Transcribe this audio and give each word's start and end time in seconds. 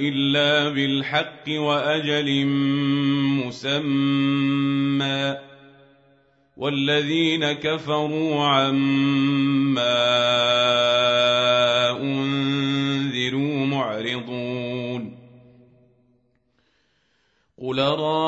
الا 0.00 0.68
بالحق 0.68 1.48
واجل 1.48 2.46
مسمى 3.46 5.36
والذين 6.56 7.52
كفروا 7.52 8.44
عما 8.44 9.96
انذروا 12.00 13.66
معرضون 13.66 15.16
قل 17.62 17.78
رايتم 17.78 18.26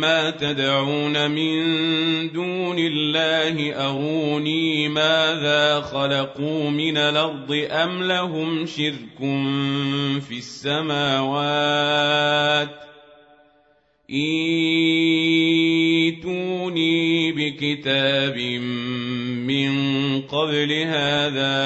ما 0.00 0.30
تدعون 0.30 1.30
من 1.30 1.62
دون 2.32 2.78
الله 2.78 3.86
أروني 3.86 4.88
ماذا 4.88 5.80
خلقوا 5.80 6.70
من 6.70 6.96
الأرض 6.96 7.66
أم 7.70 8.02
لهم 8.02 8.66
شرك 8.66 9.18
في 10.28 10.38
السماوات 10.38 11.78
إيتوني 14.10 14.88
بكتاب 17.32 18.36
من 19.46 19.72
قبل 20.22 20.72
هذا 20.72 21.58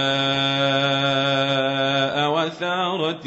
أوثارة 2.25 3.27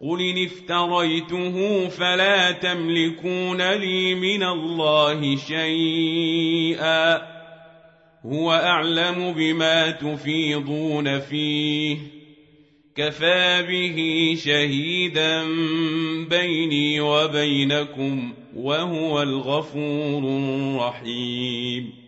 قل 0.00 0.20
إن 0.20 0.44
افتريته 0.44 1.88
فلا 1.88 2.50
تملكون 2.50 3.72
لي 3.72 4.14
من 4.14 4.42
الله 4.42 5.36
شيئا 5.36 7.22
هو 8.26 8.52
أعلم 8.52 9.32
بما 9.32 9.90
تفيضون 9.90 11.20
فيه 11.20 11.96
كفى 12.96 13.66
به 13.68 14.34
شهيدا 14.44 15.44
بيني 16.30 17.00
وبينكم 17.00 18.32
وهو 18.56 19.22
الغفور 19.22 20.22
الرحيم 20.22 22.07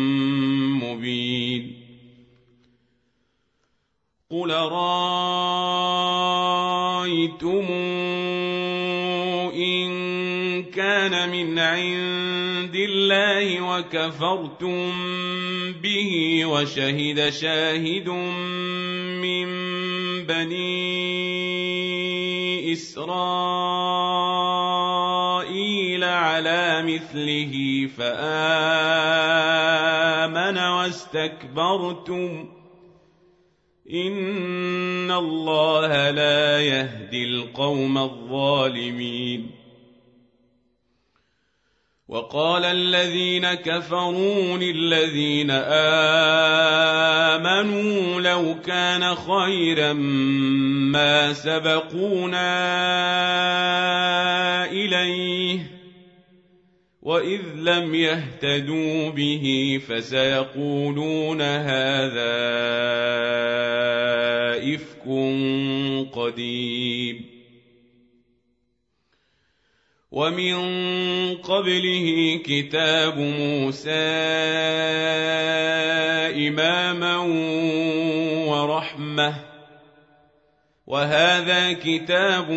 قل 4.31 4.51
رايتم 4.51 4.87
ان 9.55 9.91
كان 10.63 11.29
من 11.29 11.59
عند 11.59 12.75
الله 12.75 13.61
وكفرتم 13.61 14.91
به 15.83 16.45
وشهد 16.45 17.29
شاهد 17.29 18.09
من 19.19 19.47
بني 20.23 21.01
اسرائيل 22.73 23.11
على 26.03 26.83
مثله 26.87 27.87
فامن 27.97 28.17
واستكبرتم 30.57 32.60
ان 33.93 35.11
الله 35.11 36.09
لا 36.11 36.61
يهدي 36.61 37.23
القوم 37.23 37.97
الظالمين. 37.97 39.61
وقال 42.11 42.65
الذين 42.65 43.53
كفروا 43.53 44.57
للذين 44.57 45.51
امنوا 47.31 48.21
لو 48.21 48.55
كان 48.65 49.15
خيرا 49.15 49.93
ما 49.93 51.33
سبقونا 51.33 52.51
اليه 54.65 55.70
واذ 57.01 57.41
لم 57.55 57.95
يهتدوا 57.95 59.09
به 59.09 59.79
فسيقولون 59.87 61.41
هذا 61.41 62.35
افك 64.75 65.05
قديم. 66.13 67.25
ومن 70.11 70.55
قبله 71.37 72.39
كتاب 72.45 73.17
موسى 73.17 73.89
اماما 76.47 77.17
ورحمه 78.47 79.50
وهذا 80.91 81.73
كتاب 81.73 82.51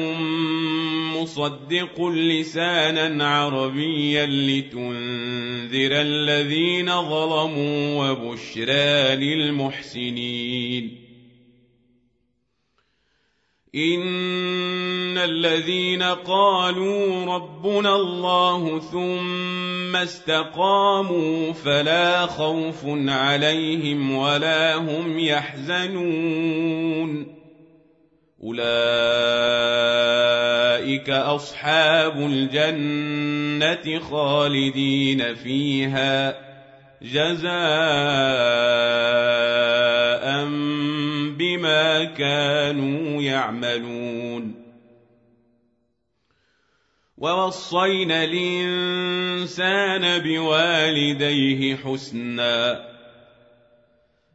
مصدق 1.14 2.06
لسانا 2.06 3.28
عربيا 3.28 4.26
لتنذر 4.26 5.92
الذين 6.00 7.02
ظلموا 7.02 8.10
وبشرى 8.10 9.16
للمحسنين. 9.16 11.00
إن 13.74 15.18
الذين 15.18 16.02
قالوا 16.02 17.24
ربنا 17.36 17.96
الله 17.96 18.78
ثم 18.78 19.96
استقاموا 19.96 21.52
فلا 21.52 22.26
خوف 22.26 22.84
عليهم 23.08 24.16
ولا 24.16 24.74
هم 24.74 25.18
يحزنون. 25.18 26.64
أولئك 28.44 28.60
أصحاب 31.10 32.18
الجنة 32.18 33.98
خالدين 33.98 35.34
فيها 35.34 36.44
جزاء 37.02 37.54
بما 41.38 42.04
كانوا 42.04 43.22
يعملون. 43.22 44.64
ووصينا 47.18 48.24
الإنسان 48.24 50.18
بوالديه 50.18 51.76
حسناً. 51.76 52.93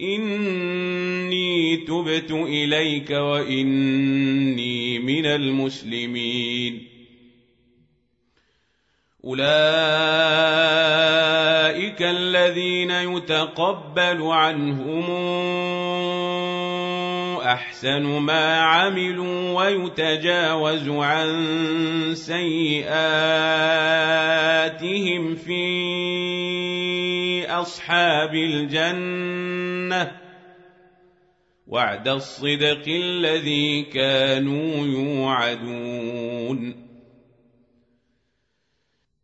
إني 0.00 1.76
تبت 1.76 2.30
إليك 2.30 3.10
وإني 3.10 4.98
من 4.98 5.26
المسلمين. 5.26 6.88
أولئك 9.24 9.48
الذين 12.02 12.90
يتقبل 12.90 14.22
عنهم 14.22 15.10
أحسن 17.42 18.02
ما 18.02 18.60
عملوا 18.60 19.52
ويتجاوز 19.52 20.88
عن 20.88 21.28
سيئاتهم 22.14 22.84
في 25.34 26.27
أصحاب 27.62 28.34
الجنة 28.34 30.16
وعد 31.66 32.08
الصدق 32.08 32.84
الذي 32.88 33.82
كانوا 33.82 34.86
يوعدون 34.86 36.87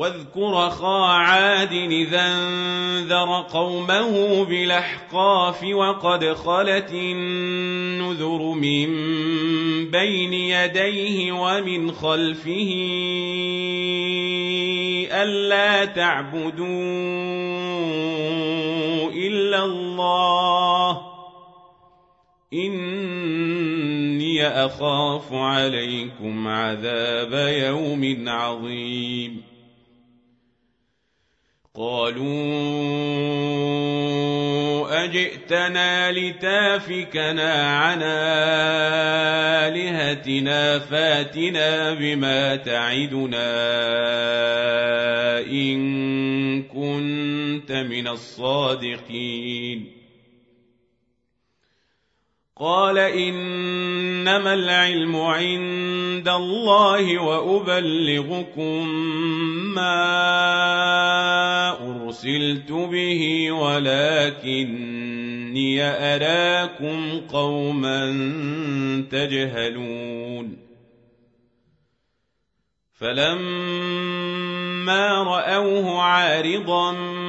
واذكر 0.00 0.66
أخا 0.66 1.06
عاد 1.06 1.72
اذا 1.72 2.20
أنذر 2.20 3.40
قومه 3.52 4.44
بالأحقاف 4.44 5.64
وقد 5.64 6.32
خلت 6.32 6.90
النذر 6.92 8.42
من 8.42 8.86
بين 9.90 10.32
يديه 10.32 11.32
ومن 11.32 11.92
خلفه 11.92 12.70
ألا 15.12 15.84
تعبدوا 15.84 16.60
إلا 19.12 19.64
الله 19.64 21.00
إني 22.52 24.46
أخاف 24.46 25.32
عليكم 25.32 26.48
عذاب 26.48 27.32
يوم 27.64 28.28
عظيم 28.28 29.49
قالوا 31.74 32.24
أجئتنا 35.04 36.12
لتافكنا 36.12 37.52
عن 37.76 38.02
آلهتنا 39.70 40.78
فاتنا 40.78 41.94
بما 41.94 42.56
تعدنا 42.56 43.50
إن 45.40 46.62
كنت 46.62 47.72
من 47.72 48.08
الصادقين 48.08 49.99
قال 52.60 52.98
إنما 52.98 54.54
العلم 54.54 55.16
عند 55.16 56.28
الله 56.28 57.18
وأبلغكم 57.18 58.88
ما 59.74 60.00
أرسلت 61.70 62.72
به 62.72 63.52
ولكني 63.52 65.02
أراكم 65.82 67.20
قوما 67.32 68.06
تجهلون. 69.10 70.56
فلما 73.00 74.02
رأوه 75.22 76.02
عارضا 76.02 77.19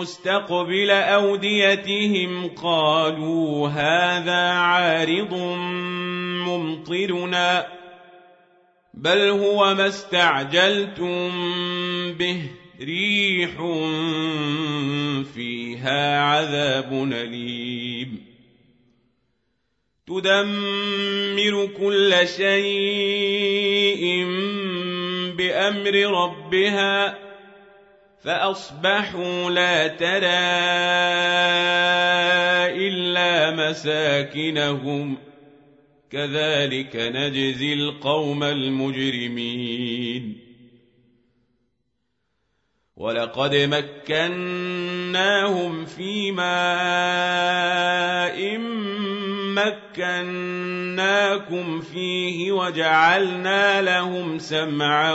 مستقبل 0.00 0.90
أوديتهم 0.90 2.48
قالوا 2.48 3.68
هذا 3.68 4.50
عارض 4.50 5.34
ممطرنا 6.46 7.66
بل 8.94 9.18
هو 9.18 9.74
ما 9.74 9.86
استعجلتم 9.86 11.30
به 12.12 12.42
ريح 12.80 13.50
فيها 15.34 16.20
عذاب 16.20 16.92
أليم. 17.12 18.26
تدمر 20.06 21.66
كل 21.78 22.28
شيء 22.36 24.24
بأمر 25.36 25.94
ربها 25.94 27.29
فأصبحوا 28.24 29.50
لا 29.50 29.86
ترى 29.86 30.40
إلا 32.88 33.50
مساكنهم. 33.50 35.18
كذلك 36.10 36.96
نجزي 36.96 37.72
القوم 37.72 38.44
المجرمين. 38.44 40.38
ولقد 42.96 43.54
مكناهم 44.08 45.84
في 45.84 46.32
ماء 46.32 46.50
مكناكم 49.90 51.80
فيه 51.80 52.52
وجعلنا 52.52 53.82
لهم 53.82 54.38
سمعا 54.38 55.14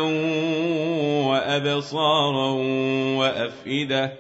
وأبصارا 1.27 2.51
وأفئدة 3.17 4.13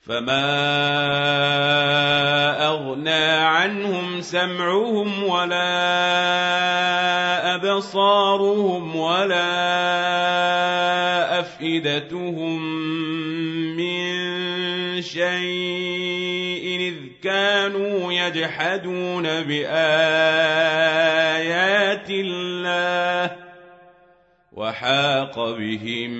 فما 0.00 0.46
أغنى 2.66 3.24
عنهم 3.24 4.20
سمعهم 4.20 5.22
ولا 5.22 5.70
أبصارهم 7.54 8.96
ولا 8.96 9.50
أفئدتهم 11.40 12.62
من 13.76 15.02
شيء 15.02 16.29
كانوا 17.22 18.12
يجحدون 18.12 19.22
بآيات 19.22 19.70
الله 22.10 23.36
وحاق 24.52 25.50
بهم 25.58 26.10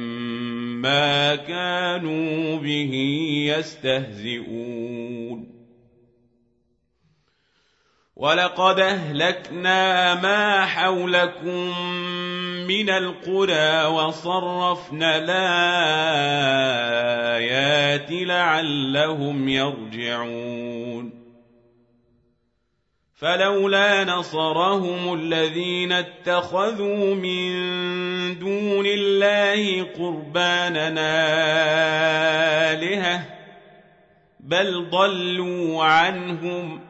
ما 0.82 1.36
كانوا 1.36 2.58
به 2.58 2.94
يستهزئون. 3.56 5.19
ولقد 8.20 8.80
اهلكنا 8.80 10.14
ما 10.14 10.66
حولكم 10.66 11.78
من 12.66 12.90
القرى 12.90 13.84
وصرفنا 13.84 15.16
الآيات 15.16 15.40
لعلهم 18.10 19.48
يرجعون 19.48 21.20
فلولا 23.14 24.04
نصرهم 24.04 25.14
الذين 25.14 25.92
اتخذوا 25.92 27.14
من 27.14 27.50
دون 28.38 28.86
الله 28.86 29.82
قرباننا 29.82 31.16
آلهة 32.72 33.22
بل 34.40 34.90
ضلوا 34.90 35.84
عنهم 35.84 36.89